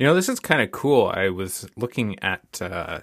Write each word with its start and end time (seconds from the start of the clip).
You 0.00 0.06
know, 0.06 0.14
this 0.14 0.30
is 0.30 0.40
kind 0.40 0.62
of 0.62 0.70
cool. 0.70 1.12
I 1.14 1.28
was 1.28 1.68
looking 1.76 2.18
at 2.20 2.62
uh, 2.62 3.00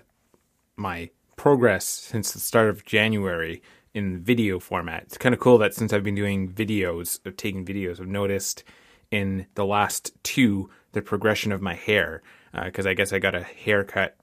my 0.77 1.11
progress 1.35 1.85
since 1.85 2.31
the 2.31 2.39
start 2.39 2.69
of 2.69 2.85
January 2.85 3.61
in 3.93 4.19
video 4.19 4.59
format. 4.59 5.03
It's 5.03 5.17
kind 5.19 5.35
of 5.35 5.39
cool 5.39 5.59
that 5.59 5.75
since 5.75 5.93
I've 5.93 6.03
been 6.03 6.15
doing 6.15 6.51
videos, 6.51 7.23
of 7.23 7.37
taking 7.37 7.63
videos, 7.63 8.01
I've 8.01 8.07
noticed 8.07 8.63
in 9.11 9.45
the 9.53 9.63
last 9.63 10.11
two 10.23 10.71
the 10.93 11.03
progression 11.03 11.51
of 11.51 11.61
my 11.61 11.75
hair 11.75 12.23
because 12.65 12.87
uh, 12.87 12.89
I 12.89 12.93
guess 12.95 13.13
I 13.13 13.19
got 13.19 13.35
a 13.35 13.43
haircut 13.43 14.17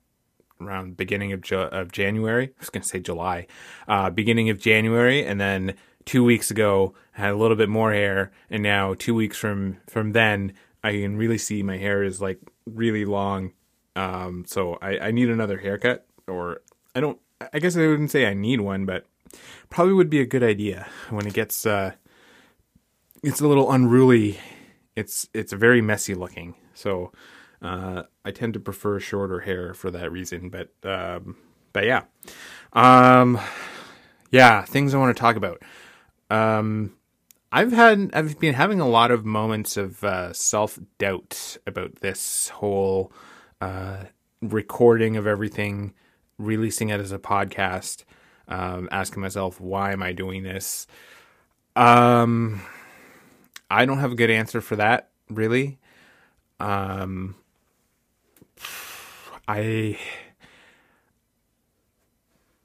around 0.60 0.96
beginning 0.96 1.32
of, 1.32 1.42
Ju- 1.42 1.56
of 1.58 1.92
January. 1.92 2.46
I 2.46 2.52
was 2.58 2.70
going 2.70 2.82
to 2.82 2.88
say 2.88 2.98
July, 2.98 3.46
uh, 3.86 4.10
beginning 4.10 4.50
of 4.50 4.58
January, 4.58 5.24
and 5.24 5.40
then 5.40 5.74
two 6.06 6.24
weeks 6.24 6.50
ago 6.50 6.92
I 7.16 7.20
had 7.20 7.30
a 7.30 7.36
little 7.36 7.56
bit 7.56 7.68
more 7.68 7.92
hair, 7.92 8.32
and 8.50 8.64
now 8.64 8.94
two 8.94 9.14
weeks 9.14 9.38
from 9.38 9.76
from 9.88 10.10
then 10.10 10.54
I 10.82 10.90
can 10.90 11.16
really 11.16 11.38
see 11.38 11.62
my 11.62 11.78
hair 11.78 12.02
is 12.02 12.20
like 12.20 12.40
really 12.66 13.04
long. 13.04 13.52
Um, 13.96 14.44
so 14.46 14.78
I, 14.82 14.98
I 14.98 15.10
need 15.10 15.30
another 15.30 15.58
haircut, 15.58 16.06
or 16.26 16.60
I 16.94 17.00
don't. 17.00 17.20
I 17.52 17.58
guess 17.58 17.76
I 17.76 17.86
wouldn't 17.86 18.10
say 18.10 18.26
I 18.26 18.34
need 18.34 18.60
one, 18.60 18.86
but 18.86 19.06
probably 19.70 19.94
would 19.94 20.10
be 20.10 20.20
a 20.20 20.26
good 20.26 20.42
idea 20.42 20.86
when 21.10 21.26
it 21.26 21.34
gets 21.34 21.66
uh, 21.66 21.92
it's 23.22 23.40
a 23.40 23.46
little 23.48 23.72
unruly. 23.72 24.38
It's 24.96 25.28
it's 25.34 25.52
very 25.52 25.80
messy 25.80 26.14
looking. 26.14 26.54
So 26.74 27.12
uh, 27.62 28.04
I 28.24 28.30
tend 28.30 28.54
to 28.54 28.60
prefer 28.60 29.00
shorter 29.00 29.40
hair 29.40 29.74
for 29.74 29.90
that 29.90 30.12
reason. 30.12 30.50
But 30.50 30.70
um, 30.84 31.36
but 31.72 31.84
yeah, 31.84 32.02
um, 32.72 33.38
yeah, 34.30 34.64
things 34.64 34.94
I 34.94 34.98
want 34.98 35.16
to 35.16 35.20
talk 35.20 35.36
about. 35.36 35.62
Um, 36.30 36.96
I've 37.54 37.70
had 37.70 38.10
I've 38.14 38.40
been 38.40 38.54
having 38.54 38.80
a 38.80 38.88
lot 38.88 39.12
of 39.12 39.24
moments 39.24 39.76
of 39.76 40.02
uh, 40.02 40.32
self 40.32 40.76
doubt 40.98 41.56
about 41.68 41.94
this 42.00 42.48
whole 42.48 43.12
uh, 43.60 44.06
recording 44.42 45.16
of 45.16 45.28
everything, 45.28 45.94
releasing 46.36 46.88
it 46.88 46.98
as 46.98 47.12
a 47.12 47.18
podcast, 47.20 48.02
um, 48.48 48.88
asking 48.90 49.22
myself 49.22 49.60
why 49.60 49.92
am 49.92 50.02
I 50.02 50.10
doing 50.10 50.42
this. 50.42 50.88
Um, 51.76 52.60
I 53.70 53.84
don't 53.84 53.98
have 53.98 54.10
a 54.10 54.16
good 54.16 54.30
answer 54.30 54.60
for 54.60 54.74
that 54.74 55.10
really. 55.30 55.78
Um, 56.58 57.36
I 59.46 59.96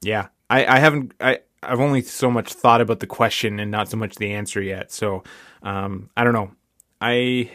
yeah, 0.02 0.26
I 0.50 0.66
I 0.66 0.78
haven't 0.80 1.14
I 1.20 1.38
I've 1.62 1.80
only 1.80 2.02
so 2.02 2.30
much 2.30 2.52
thought 2.52 2.80
about 2.80 3.00
the 3.00 3.06
question 3.06 3.60
and 3.60 3.70
not 3.70 3.88
so 3.88 3.96
much 3.96 4.16
the 4.16 4.32
answer 4.32 4.62
yet. 4.62 4.92
So 4.92 5.22
um, 5.62 6.10
I 6.16 6.24
don't 6.24 6.32
know. 6.32 6.52
I 7.00 7.50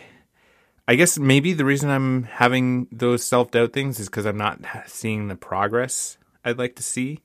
I 0.87 0.95
guess 0.95 1.17
maybe 1.17 1.53
the 1.53 1.65
reason 1.65 1.89
I'm 1.89 2.23
having 2.23 2.87
those 2.91 3.23
self 3.23 3.51
doubt 3.51 3.73
things 3.73 3.99
is 3.99 4.07
because 4.07 4.25
I'm 4.25 4.37
not 4.37 4.59
seeing 4.85 5.27
the 5.27 5.35
progress 5.35 6.17
I'd 6.43 6.59
like 6.59 6.75
to 6.75 6.83
see. 6.83 7.21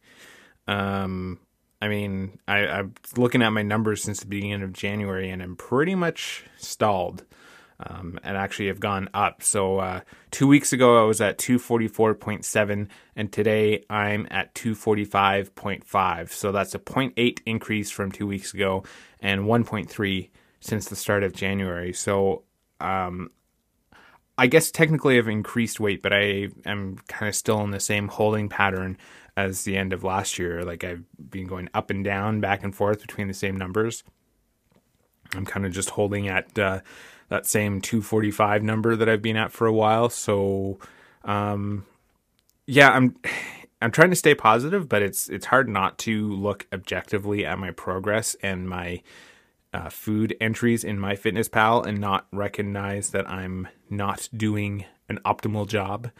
Um, 0.66 1.38
I 1.82 1.88
mean, 1.88 2.38
I, 2.48 2.66
I'm 2.66 2.94
looking 3.16 3.42
at 3.42 3.50
my 3.50 3.62
numbers 3.62 4.02
since 4.02 4.20
the 4.20 4.26
beginning 4.26 4.62
of 4.62 4.72
January, 4.72 5.30
and 5.30 5.42
I'm 5.42 5.56
pretty 5.56 5.94
much 5.94 6.44
stalled 6.58 7.24
um, 7.86 8.18
and 8.22 8.36
actually 8.36 8.68
have 8.68 8.80
gone 8.80 9.08
up. 9.14 9.42
So 9.42 9.78
uh, 9.78 10.00
two 10.30 10.46
weeks 10.46 10.72
ago 10.72 11.02
I 11.02 11.04
was 11.04 11.20
at 11.20 11.38
244.7, 11.38 12.88
and 13.16 13.32
today 13.32 13.84
I'm 13.88 14.26
at 14.30 14.54
245.5. 14.54 16.30
So 16.30 16.52
that's 16.52 16.74
a 16.74 16.78
0.8 16.78 17.40
increase 17.46 17.90
from 17.90 18.12
two 18.12 18.26
weeks 18.26 18.52
ago, 18.54 18.84
and 19.20 19.42
1.3 19.42 20.30
since 20.60 20.88
the 20.88 20.96
start 20.96 21.22
of 21.22 21.32
January. 21.32 21.92
So 21.92 22.44
um, 22.80 23.30
I 24.36 24.46
guess 24.46 24.70
technically 24.70 25.18
I've 25.18 25.28
increased 25.28 25.80
weight, 25.80 26.02
but 26.02 26.12
I 26.12 26.48
am 26.66 26.96
kind 27.08 27.28
of 27.28 27.34
still 27.34 27.60
in 27.62 27.70
the 27.70 27.80
same 27.80 28.08
holding 28.08 28.48
pattern 28.48 28.98
as 29.36 29.64
the 29.64 29.76
end 29.76 29.92
of 29.92 30.04
last 30.04 30.38
year. 30.38 30.64
Like 30.64 30.84
I've 30.84 31.04
been 31.30 31.46
going 31.46 31.68
up 31.74 31.90
and 31.90 32.04
down, 32.04 32.40
back 32.40 32.62
and 32.62 32.74
forth 32.74 33.00
between 33.00 33.28
the 33.28 33.34
same 33.34 33.56
numbers. 33.56 34.02
I'm 35.34 35.46
kind 35.46 35.66
of 35.66 35.72
just 35.72 35.90
holding 35.90 36.28
at 36.28 36.58
uh, 36.58 36.80
that 37.28 37.46
same 37.46 37.80
245 37.80 38.62
number 38.62 38.96
that 38.96 39.08
I've 39.08 39.22
been 39.22 39.36
at 39.36 39.52
for 39.52 39.66
a 39.66 39.72
while. 39.72 40.08
So, 40.08 40.78
um, 41.24 41.86
yeah, 42.66 42.90
I'm 42.90 43.16
I'm 43.82 43.90
trying 43.90 44.10
to 44.10 44.16
stay 44.16 44.34
positive, 44.34 44.88
but 44.88 45.02
it's 45.02 45.28
it's 45.28 45.46
hard 45.46 45.68
not 45.68 45.98
to 45.98 46.32
look 46.32 46.66
objectively 46.72 47.46
at 47.46 47.58
my 47.58 47.70
progress 47.70 48.36
and 48.42 48.68
my 48.68 49.02
uh, 49.72 49.88
food 49.88 50.36
entries 50.40 50.84
in 50.84 50.98
my 50.98 51.14
fitness 51.14 51.48
pal 51.48 51.82
and 51.82 51.98
not 51.98 52.26
recognize 52.32 53.10
that 53.10 53.28
I'm 53.30 53.68
not 53.88 54.28
doing 54.36 54.84
an 55.08 55.18
optimal 55.24 55.66
job. 55.66 56.10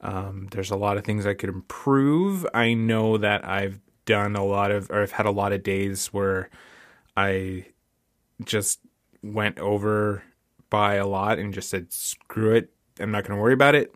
Um, 0.00 0.48
there's 0.52 0.70
a 0.70 0.76
lot 0.76 0.96
of 0.96 1.04
things 1.04 1.26
I 1.26 1.34
could 1.34 1.48
improve. 1.48 2.46
I 2.54 2.74
know 2.74 3.16
that 3.18 3.44
I've 3.44 3.80
done 4.04 4.36
a 4.36 4.44
lot 4.44 4.70
of, 4.70 4.90
or 4.90 5.02
I've 5.02 5.12
had 5.12 5.26
a 5.26 5.30
lot 5.30 5.52
of 5.52 5.62
days 5.62 6.08
where 6.08 6.50
I 7.16 7.66
just 8.44 8.80
went 9.22 9.58
over 9.58 10.22
by 10.70 10.94
a 10.94 11.06
lot 11.06 11.38
and 11.38 11.54
just 11.54 11.70
said, 11.70 11.92
screw 11.92 12.54
it, 12.54 12.70
I'm 13.00 13.10
not 13.10 13.24
going 13.24 13.36
to 13.36 13.42
worry 13.42 13.54
about 13.54 13.74
it. 13.74 13.94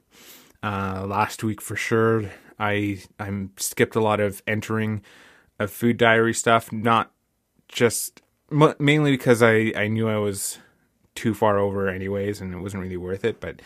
Uh, 0.62 1.04
last 1.06 1.42
week 1.42 1.60
for 1.60 1.76
sure, 1.76 2.30
I 2.58 3.02
I 3.18 3.48
skipped 3.56 3.96
a 3.96 4.00
lot 4.00 4.20
of 4.20 4.42
entering 4.46 5.02
of 5.58 5.70
food 5.70 5.96
diary 5.96 6.34
stuff, 6.34 6.70
not 6.72 7.10
just 7.68 8.22
mainly 8.78 9.10
because 9.10 9.42
I, 9.42 9.72
I 9.74 9.88
knew 9.88 10.08
I 10.08 10.18
was 10.18 10.58
too 11.14 11.34
far 11.34 11.58
over 11.58 11.88
anyways 11.88 12.40
and 12.40 12.54
it 12.54 12.58
wasn't 12.58 12.82
really 12.82 12.96
worth 12.96 13.24
it. 13.24 13.40
But 13.40 13.60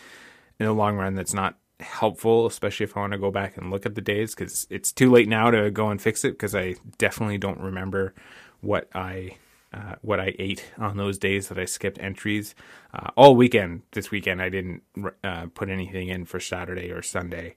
in 0.59 0.65
the 0.65 0.73
long 0.73 0.95
run, 0.95 1.15
that's 1.15 1.33
not 1.33 1.57
helpful, 1.79 2.47
especially 2.47 2.85
if 2.85 2.97
I 2.97 3.01
want 3.01 3.13
to 3.13 3.19
go 3.19 3.31
back 3.31 3.57
and 3.57 3.69
look 3.69 3.85
at 3.85 3.95
the 3.95 4.01
days 4.01 4.33
because 4.33 4.65
it's 4.69 4.91
too 4.91 5.11
late 5.11 5.27
now 5.27 5.51
to 5.51 5.69
go 5.69 5.89
and 5.89 6.01
fix 6.01 6.25
it 6.25 6.31
because 6.31 6.55
I 6.55 6.75
definitely 6.97 7.37
don't 7.37 7.59
remember 7.59 8.13
what 8.61 8.89
I 8.95 9.37
uh, 9.73 9.95
what 10.01 10.19
I 10.19 10.33
ate 10.39 10.71
on 10.77 10.97
those 10.97 11.17
days 11.17 11.49
that 11.49 11.59
I 11.59 11.65
skipped 11.65 11.99
entries. 11.99 12.55
Uh, 12.93 13.09
all 13.15 13.35
weekend, 13.35 13.83
this 13.91 14.11
weekend, 14.11 14.41
I 14.41 14.49
didn't 14.49 14.83
uh, 15.23 15.47
put 15.53 15.69
anything 15.69 16.07
in 16.07 16.25
for 16.25 16.39
Saturday 16.39 16.91
or 16.91 17.01
Sunday. 17.01 17.55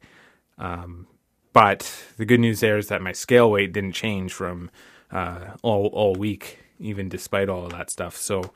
Um, 0.59 1.07
but 1.53 2.05
the 2.17 2.25
good 2.25 2.41
news 2.41 2.61
there 2.61 2.79
is 2.79 2.89
that 2.89 3.03
my 3.03 3.13
scale 3.13 3.51
weight 3.51 3.73
didn't 3.73 3.93
change 3.93 4.33
from 4.33 4.71
uh, 5.11 5.57
all 5.63 5.87
all 5.87 6.15
week, 6.15 6.59
even 6.79 7.09
despite 7.09 7.49
all 7.49 7.65
of 7.65 7.73
that 7.73 7.91
stuff. 7.91 8.17
So, 8.17 8.53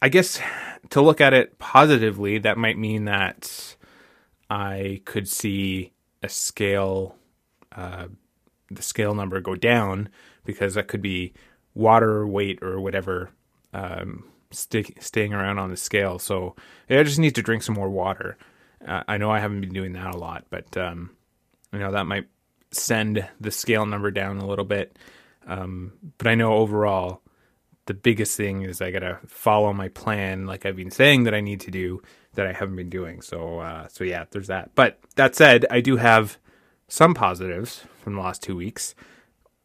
I 0.00 0.08
guess 0.08 0.40
to 0.90 1.00
look 1.00 1.20
at 1.20 1.32
it 1.32 1.58
positively, 1.58 2.38
that 2.38 2.56
might 2.58 2.78
mean 2.78 3.04
that 3.06 3.76
I 4.48 5.02
could 5.04 5.28
see 5.28 5.92
a 6.22 6.28
scale, 6.28 7.16
uh, 7.74 8.06
the 8.70 8.82
scale 8.82 9.14
number 9.14 9.40
go 9.40 9.54
down 9.54 10.08
because 10.44 10.74
that 10.74 10.88
could 10.88 11.02
be 11.02 11.32
water 11.74 12.26
weight 12.26 12.62
or 12.62 12.80
whatever 12.80 13.30
um, 13.72 14.24
stick, 14.50 14.96
staying 15.00 15.32
around 15.32 15.58
on 15.58 15.70
the 15.70 15.76
scale. 15.76 16.18
So 16.18 16.56
I 16.88 17.02
just 17.02 17.18
need 17.18 17.34
to 17.36 17.42
drink 17.42 17.62
some 17.62 17.74
more 17.74 17.90
water. 17.90 18.36
Uh, 18.86 19.02
I 19.06 19.18
know 19.18 19.30
I 19.30 19.40
haven't 19.40 19.60
been 19.60 19.72
doing 19.72 19.92
that 19.92 20.14
a 20.14 20.18
lot, 20.18 20.46
but 20.50 20.76
um, 20.76 21.10
you 21.72 21.78
know 21.78 21.92
that 21.92 22.06
might 22.06 22.26
send 22.72 23.26
the 23.40 23.50
scale 23.50 23.86
number 23.86 24.10
down 24.10 24.38
a 24.38 24.46
little 24.46 24.64
bit. 24.64 24.98
Um, 25.46 25.92
but 26.18 26.26
I 26.26 26.34
know 26.34 26.54
overall, 26.54 27.22
the 27.86 27.94
biggest 27.94 28.36
thing 28.36 28.62
is 28.62 28.80
I 28.80 28.90
gotta 28.90 29.18
follow 29.26 29.72
my 29.72 29.88
plan, 29.88 30.46
like 30.46 30.64
I've 30.64 30.76
been 30.76 30.90
saying 30.90 31.24
that 31.24 31.34
I 31.34 31.40
need 31.40 31.60
to 31.60 31.70
do 31.70 32.02
that 32.34 32.46
I 32.46 32.52
haven't 32.52 32.76
been 32.76 32.90
doing. 32.90 33.20
So, 33.20 33.58
uh, 33.58 33.88
so 33.88 34.04
yeah, 34.04 34.24
there's 34.30 34.46
that. 34.46 34.70
But 34.74 34.98
that 35.16 35.34
said, 35.34 35.66
I 35.70 35.80
do 35.80 35.96
have 35.96 36.38
some 36.88 37.14
positives 37.14 37.84
from 37.98 38.14
the 38.14 38.20
last 38.20 38.42
two 38.42 38.56
weeks 38.56 38.94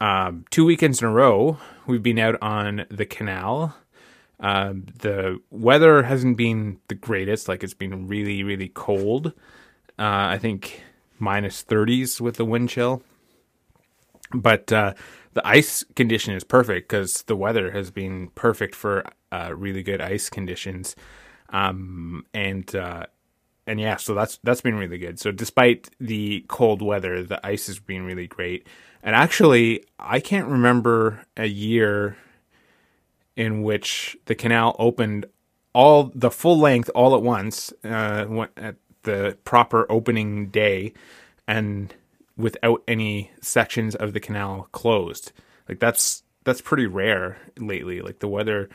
um, 0.01 0.45
two 0.49 0.65
weekends 0.65 1.01
in 1.01 1.07
a 1.07 1.11
row, 1.11 1.57
we've 1.87 2.03
been 2.03 2.19
out 2.19 2.41
on 2.41 2.85
the 2.89 3.05
canal. 3.05 3.75
Um, 4.39 4.85
the 4.99 5.39
weather 5.49 6.03
hasn't 6.03 6.37
been 6.37 6.79
the 6.87 6.95
greatest. 6.95 7.47
Like 7.47 7.63
it's 7.63 7.73
been 7.73 8.07
really, 8.07 8.43
really 8.43 8.69
cold. 8.69 9.27
Uh, 9.97 10.27
I 10.35 10.37
think 10.37 10.83
minus 11.19 11.63
30s 11.63 12.19
with 12.19 12.35
the 12.35 12.45
wind 12.45 12.69
chill. 12.69 13.01
But 14.33 14.71
uh, 14.71 14.93
the 15.33 15.47
ice 15.47 15.83
condition 15.95 16.33
is 16.33 16.43
perfect 16.43 16.89
because 16.89 17.23
the 17.23 17.35
weather 17.35 17.71
has 17.71 17.91
been 17.91 18.29
perfect 18.35 18.75
for 18.75 19.05
uh, 19.31 19.51
really 19.55 19.83
good 19.83 20.01
ice 20.01 20.29
conditions. 20.29 20.95
Um, 21.49 22.25
and 22.33 22.75
uh, 22.75 23.05
and 23.67 23.79
yeah, 23.79 23.97
so 23.97 24.13
that's 24.13 24.39
that's 24.43 24.61
been 24.61 24.75
really 24.75 24.97
good. 24.97 25.19
So 25.19 25.31
despite 25.31 25.89
the 25.99 26.45
cold 26.47 26.81
weather, 26.81 27.23
the 27.23 27.45
ice 27.45 27.67
has 27.67 27.79
been 27.79 28.05
really 28.05 28.27
great. 28.27 28.67
And 29.01 29.15
actually, 29.15 29.83
I 29.99 30.19
can't 30.19 30.47
remember 30.47 31.25
a 31.37 31.45
year 31.45 32.17
in 33.35 33.63
which 33.63 34.17
the 34.25 34.35
canal 34.35 34.75
opened 34.79 35.25
all 35.73 36.11
the 36.15 36.31
full 36.31 36.57
length 36.57 36.89
all 36.95 37.15
at 37.15 37.21
once 37.21 37.73
uh, 37.83 38.45
at 38.57 38.75
the 39.03 39.37
proper 39.43 39.85
opening 39.91 40.47
day 40.47 40.93
and 41.47 41.93
without 42.37 42.83
any 42.87 43.31
sections 43.41 43.95
of 43.95 44.13
the 44.13 44.19
canal 44.19 44.67
closed. 44.71 45.31
Like 45.67 45.79
that's 45.79 46.23
that's 46.43 46.61
pretty 46.61 46.85
rare 46.85 47.37
lately. 47.59 48.01
Like 48.01 48.19
the 48.19 48.27
weather 48.27 48.69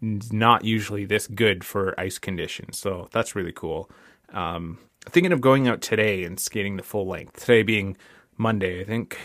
is 0.00 0.32
not 0.32 0.64
usually 0.64 1.04
this 1.04 1.26
good 1.26 1.64
for 1.64 1.98
ice 1.98 2.18
conditions. 2.18 2.78
So 2.78 3.08
that's 3.12 3.34
really 3.34 3.52
cool. 3.52 3.90
Um, 4.32 4.78
thinking 5.04 5.32
of 5.32 5.40
going 5.40 5.68
out 5.68 5.80
today 5.80 6.24
and 6.24 6.38
skating 6.38 6.76
the 6.76 6.82
full 6.82 7.06
length. 7.06 7.40
Today 7.40 7.62
being 7.62 7.96
Monday, 8.36 8.80
I 8.80 8.84
think. 8.84 9.18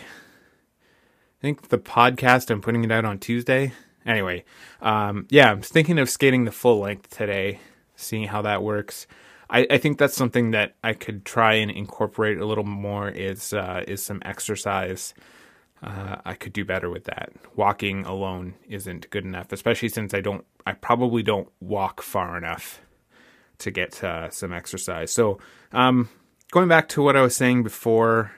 I 1.38 1.40
think 1.40 1.68
the 1.68 1.78
podcast 1.78 2.50
I'm 2.50 2.60
putting 2.60 2.84
it 2.84 2.92
out 2.92 3.04
on 3.04 3.18
Tuesday. 3.18 3.72
Anyway, 4.04 4.44
um, 4.80 5.26
yeah, 5.30 5.50
I'm 5.50 5.62
thinking 5.62 5.98
of 5.98 6.10
skating 6.10 6.44
the 6.44 6.52
full 6.52 6.80
length 6.80 7.10
today, 7.10 7.60
seeing 7.94 8.28
how 8.28 8.42
that 8.42 8.62
works. 8.62 9.06
I, 9.50 9.66
I 9.70 9.78
think 9.78 9.98
that's 9.98 10.16
something 10.16 10.50
that 10.50 10.74
I 10.82 10.92
could 10.94 11.24
try 11.24 11.54
and 11.54 11.70
incorporate 11.70 12.38
a 12.38 12.46
little 12.46 12.64
more. 12.64 13.08
Is 13.08 13.52
uh, 13.52 13.84
is 13.86 14.02
some 14.02 14.20
exercise. 14.24 15.14
Uh, 15.80 16.16
I 16.24 16.34
could 16.34 16.52
do 16.52 16.64
better 16.64 16.90
with 16.90 17.04
that. 17.04 17.30
Walking 17.54 18.04
alone 18.04 18.54
isn't 18.68 19.08
good 19.10 19.24
enough, 19.24 19.52
especially 19.52 19.90
since 19.90 20.12
I 20.12 20.20
don't. 20.20 20.44
I 20.66 20.72
probably 20.72 21.22
don't 21.22 21.48
walk 21.60 22.02
far 22.02 22.36
enough 22.36 22.80
to 23.58 23.70
get 23.70 24.02
uh, 24.02 24.30
some 24.30 24.52
exercise. 24.52 25.12
So, 25.12 25.38
um, 25.72 26.08
going 26.50 26.68
back 26.68 26.88
to 26.90 27.02
what 27.02 27.16
I 27.16 27.22
was 27.22 27.36
saying 27.36 27.62
before, 27.62 28.32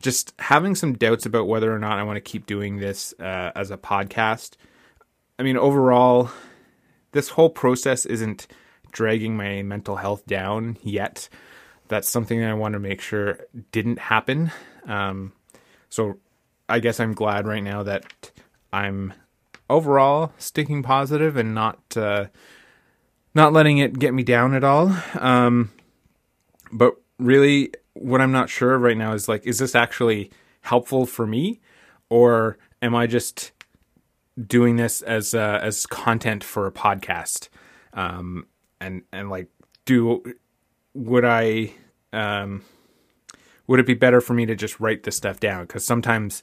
just 0.00 0.32
having 0.38 0.74
some 0.74 0.94
doubts 0.94 1.26
about 1.26 1.46
whether 1.46 1.74
or 1.74 1.78
not 1.78 1.98
I 1.98 2.02
want 2.02 2.16
to 2.16 2.20
keep 2.20 2.46
doing 2.46 2.78
this 2.78 3.14
uh, 3.18 3.52
as 3.54 3.70
a 3.70 3.76
podcast. 3.76 4.56
I 5.38 5.42
mean, 5.42 5.56
overall, 5.56 6.30
this 7.12 7.30
whole 7.30 7.50
process 7.50 8.06
isn't 8.06 8.46
dragging 8.92 9.36
my 9.36 9.62
mental 9.62 9.96
health 9.96 10.26
down 10.26 10.76
yet. 10.82 11.28
That's 11.88 12.08
something 12.08 12.40
that 12.40 12.50
I 12.50 12.54
want 12.54 12.74
to 12.74 12.78
make 12.78 13.00
sure 13.00 13.38
didn't 13.72 13.98
happen. 13.98 14.52
Um, 14.86 15.32
so 15.88 16.18
I 16.68 16.78
guess 16.78 17.00
I'm 17.00 17.14
glad 17.14 17.46
right 17.46 17.62
now 17.62 17.82
that 17.82 18.30
I'm 18.72 19.12
overall 19.68 20.32
sticking 20.38 20.82
positive 20.82 21.36
and 21.36 21.54
not 21.54 21.78
uh, 21.96 22.26
not 23.34 23.52
letting 23.52 23.78
it 23.78 23.98
get 23.98 24.14
me 24.14 24.22
down 24.22 24.54
at 24.54 24.64
all. 24.64 24.94
Um, 25.18 25.70
but 26.72 26.94
really, 27.18 27.72
what 27.94 28.20
I'm 28.20 28.32
not 28.32 28.50
sure 28.50 28.78
right 28.78 28.96
now 28.96 29.12
is 29.12 29.28
like, 29.28 29.46
is 29.46 29.58
this 29.58 29.74
actually 29.74 30.30
helpful 30.62 31.06
for 31.06 31.26
me, 31.26 31.60
or 32.08 32.58
am 32.82 32.94
I 32.94 33.06
just 33.06 33.52
doing 34.46 34.76
this 34.76 35.02
as 35.02 35.34
uh, 35.34 35.58
as 35.62 35.86
content 35.86 36.42
for 36.44 36.66
a 36.66 36.72
podcast? 36.72 37.48
Um, 37.92 38.46
and 38.80 39.02
and 39.12 39.30
like, 39.30 39.48
do 39.84 40.22
would 40.94 41.24
I 41.24 41.72
um, 42.12 42.62
would 43.66 43.80
it 43.80 43.86
be 43.86 43.94
better 43.94 44.20
for 44.20 44.34
me 44.34 44.46
to 44.46 44.54
just 44.54 44.80
write 44.80 45.04
this 45.04 45.16
stuff 45.16 45.38
down? 45.38 45.62
Because 45.62 45.84
sometimes 45.84 46.42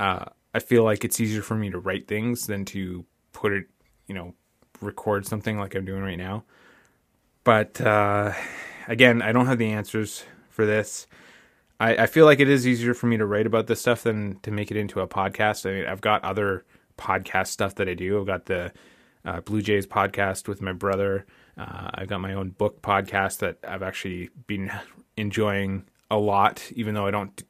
uh, 0.00 0.24
I 0.54 0.58
feel 0.58 0.82
like 0.82 1.04
it's 1.04 1.20
easier 1.20 1.42
for 1.42 1.54
me 1.54 1.70
to 1.70 1.78
write 1.78 2.08
things 2.08 2.46
than 2.46 2.64
to 2.66 3.04
put 3.32 3.52
it, 3.52 3.66
you 4.08 4.14
know, 4.14 4.34
record 4.80 5.26
something 5.26 5.58
like 5.58 5.74
I'm 5.74 5.84
doing 5.84 6.02
right 6.02 6.18
now. 6.18 6.44
But 7.44 7.80
uh, 7.80 8.32
again, 8.88 9.22
I 9.22 9.32
don't 9.32 9.46
have 9.46 9.58
the 9.58 9.70
answers 9.72 10.24
for 10.50 10.66
this. 10.66 11.06
I, 11.78 11.96
I 11.96 12.06
feel 12.06 12.26
like 12.26 12.40
it 12.40 12.48
is 12.48 12.66
easier 12.66 12.92
for 12.92 13.06
me 13.06 13.16
to 13.16 13.26
write 13.26 13.46
about 13.46 13.66
this 13.66 13.80
stuff 13.80 14.02
than 14.02 14.38
to 14.40 14.50
make 14.50 14.70
it 14.70 14.76
into 14.76 15.00
a 15.00 15.08
podcast. 15.08 15.68
I 15.68 15.80
mean, 15.80 15.86
I've 15.86 16.02
got 16.02 16.22
other 16.24 16.64
podcast 16.98 17.48
stuff 17.48 17.76
that 17.76 17.88
I 17.88 17.94
do. 17.94 18.20
I've 18.20 18.26
got 18.26 18.46
the 18.46 18.72
uh, 19.24 19.40
Blue 19.40 19.62
Jays 19.62 19.86
podcast 19.86 20.48
with 20.48 20.60
my 20.60 20.72
brother. 20.72 21.26
Uh, 21.56 21.90
I've 21.94 22.08
got 22.08 22.20
my 22.20 22.34
own 22.34 22.50
book 22.50 22.82
podcast 22.82 23.38
that 23.38 23.58
I've 23.66 23.82
actually 23.82 24.30
been 24.46 24.70
enjoying 25.16 25.84
a 26.10 26.18
lot, 26.18 26.70
even 26.74 26.94
though 26.94 27.06
I 27.06 27.10
don't 27.10 27.42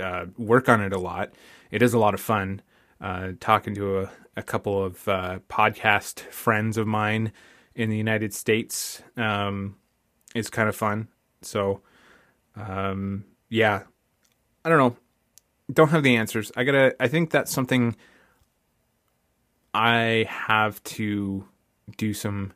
uh, 0.00 0.26
work 0.36 0.68
on 0.68 0.80
it 0.80 0.92
a 0.92 0.98
lot. 0.98 1.32
It 1.70 1.82
is 1.82 1.94
a 1.94 1.98
lot 1.98 2.14
of 2.14 2.20
fun 2.20 2.62
uh, 3.02 3.32
talking 3.40 3.74
to 3.74 4.00
a, 4.00 4.10
a 4.36 4.42
couple 4.42 4.82
of 4.82 5.06
uh, 5.08 5.40
podcast 5.50 6.20
friends 6.20 6.78
of 6.78 6.86
mine 6.86 7.32
in 7.74 7.90
the 7.90 7.96
United 7.96 8.32
States 8.32 9.02
um, 9.16 9.76
is 10.34 10.48
kind 10.48 10.68
of 10.68 10.76
fun. 10.76 11.08
So, 11.42 11.80
um, 12.56 13.24
yeah, 13.48 13.82
I 14.64 14.68
don't 14.68 14.78
know. 14.78 14.96
Don't 15.72 15.88
have 15.88 16.02
the 16.02 16.16
answers. 16.16 16.52
I 16.56 16.64
gotta. 16.64 16.94
I 17.00 17.08
think 17.08 17.30
that's 17.30 17.50
something 17.50 17.96
I 19.74 20.26
have 20.28 20.82
to 20.84 21.46
do 21.96 22.14
some 22.14 22.52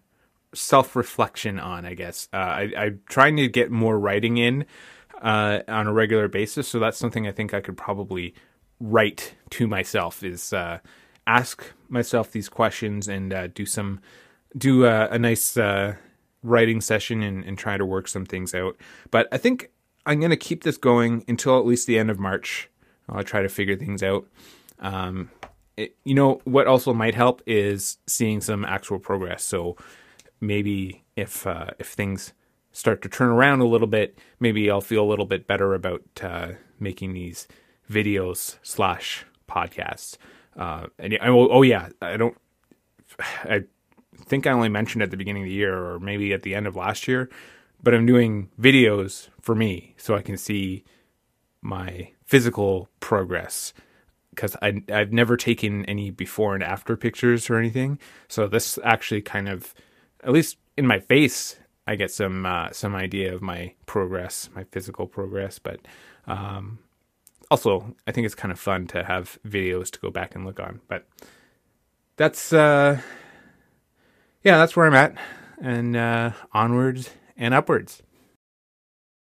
self 0.55 0.95
reflection 0.95 1.59
on. 1.59 1.87
I 1.87 1.95
guess 1.95 2.29
uh, 2.33 2.37
I, 2.37 2.73
I'm 2.77 3.01
trying 3.09 3.37
to 3.37 3.49
get 3.49 3.71
more 3.71 3.99
writing 3.99 4.37
in 4.37 4.67
uh, 5.23 5.61
on 5.67 5.87
a 5.87 5.93
regular 5.93 6.29
basis, 6.29 6.69
so 6.69 6.79
that's 6.79 6.99
something 6.99 7.27
I 7.27 7.33
think 7.33 7.55
I 7.55 7.61
could 7.61 7.77
probably 7.77 8.35
write 8.81 9.34
to 9.50 9.67
myself. 9.67 10.23
Is 10.23 10.52
uh, 10.52 10.78
ask 11.26 11.73
myself 11.88 12.31
these 12.31 12.49
questions 12.49 13.08
and 13.08 13.32
uh, 13.32 13.46
do 13.49 13.67
some 13.67 14.00
do 14.56 14.87
a, 14.87 15.08
a 15.08 15.19
nice 15.19 15.56
uh, 15.56 15.96
writing 16.43 16.81
session 16.81 17.23
and, 17.23 17.44
and, 17.44 17.58
try 17.58 17.76
to 17.76 17.84
work 17.84 18.08
some 18.08 18.25
things 18.25 18.55
out. 18.55 18.76
But 19.11 19.28
I 19.32 19.37
think 19.37 19.70
I'm 20.06 20.20
going 20.20 20.31
to 20.31 20.37
keep 20.37 20.62
this 20.62 20.76
going 20.76 21.25
until 21.28 21.58
at 21.58 21.67
least 21.67 21.87
the 21.87 21.99
end 21.99 22.11
of 22.11 22.19
March. 22.19 22.70
I'll 23.08 23.23
try 23.23 23.43
to 23.43 23.49
figure 23.49 23.76
things 23.76 24.02
out. 24.02 24.26
Um, 24.78 25.31
it, 25.76 25.96
you 26.05 26.14
know 26.14 26.40
what 26.44 26.67
also 26.67 26.94
might 26.94 27.14
help 27.14 27.43
is 27.46 27.99
seeing 28.06 28.40
some 28.40 28.64
actual 28.64 28.99
progress. 28.99 29.44
So 29.44 29.76
maybe 30.40 31.05
if 31.17 31.46
uh, 31.46 31.70
if 31.78 31.88
things 31.88 32.32
start 32.73 33.02
to 33.02 33.08
turn 33.08 33.28
around 33.28 33.61
a 33.61 33.67
little 33.67 33.87
bit, 33.87 34.19
maybe 34.40 34.70
I'll 34.70 34.81
feel 34.81 35.05
a 35.05 35.11
little 35.11 35.26
bit 35.26 35.46
better 35.46 35.75
about 35.75 36.02
uh, 36.23 36.49
making 36.78 37.12
these 37.14 37.49
videos 37.91 38.56
slash 38.62 39.25
podcasts. 39.49 40.17
Uh, 40.56 40.87
and 40.99 41.19
I 41.21 41.31
will, 41.31 41.49
oh 41.50 41.62
yeah, 41.62 41.91
I 42.00 42.17
don't, 42.17 42.37
I 43.44 43.65
think 44.25 44.47
I 44.47 44.53
only 44.53 44.69
mentioned 44.69 45.03
at 45.03 45.11
the 45.11 45.17
beginning 45.17 45.43
of 45.43 45.49
the 45.49 45.55
year 45.55 45.75
or 45.77 46.00
maybe 46.00 46.33
at 46.33 46.43
the 46.43 46.55
end 46.55 46.67
of 46.67 46.77
last 46.77 47.06
year, 47.06 47.29
but 47.83 47.94
I'm 47.94 48.06
doing 48.06 48.50
videos 48.61 49.29
for 49.41 49.55
me 49.55 49.94
so 49.97 50.15
I 50.15 50.23
can 50.23 50.37
see 50.37 50.85
my 51.62 52.11
physical 52.25 52.88
progress 53.00 53.73
because 54.31 54.55
I 54.61 54.83
I've 54.93 55.12
never 55.12 55.37
taken 55.37 55.85
any 55.87 56.11
before 56.11 56.55
and 56.55 56.62
after 56.62 56.97
pictures 56.97 57.50
or 57.50 57.56
anything. 57.56 57.99
So 58.29 58.47
this 58.47 58.79
actually 58.85 59.23
kind 59.23 59.49
of, 59.49 59.75
at 60.23 60.33
least 60.33 60.59
in 60.77 60.87
my 60.87 61.00
face, 61.00 61.56
I 61.87 61.97
get 61.97 62.11
some 62.11 62.44
uh, 62.47 62.71
some 62.73 62.94
idea 62.94 63.35
of 63.35 63.43
my 63.43 63.75
progress, 63.87 64.50
my 64.55 64.65
physical 64.65 65.06
progress. 65.06 65.59
But 65.59 65.81
um, 66.27 66.79
also, 67.51 67.95
I 68.07 68.13
think 68.13 68.25
it's 68.25 68.35
kind 68.35 68.53
of 68.53 68.59
fun 68.59 68.87
to 68.89 69.05
have 69.05 69.39
videos 69.47 69.91
to 69.91 70.01
go 70.01 70.11
back 70.11 70.35
and 70.35 70.45
look 70.45 70.61
on. 70.61 70.81
But 70.89 71.07
that's 72.17 72.53
uh, 72.53 73.01
yeah, 74.43 74.59
that's 74.59 74.77
where 74.77 74.87
I'm 74.87 74.95
at, 74.95 75.17
and 75.61 75.97
uh, 75.97 76.33
onwards 76.53 77.11
and 77.37 77.55
upwards. 77.55 78.03